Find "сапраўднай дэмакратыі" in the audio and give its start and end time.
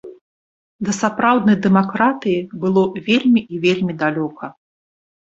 0.99-2.39